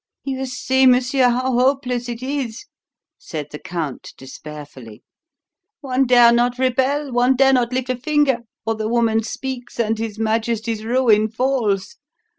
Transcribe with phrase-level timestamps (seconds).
[0.23, 2.65] "You see, monsieur, how hopeless it is!"
[3.19, 5.03] said the Count despairfully.
[5.81, 9.99] "One dare not rebel: one dare not lift a finger, or the woman speaks and
[9.99, 11.97] his Majesty's ruin falls.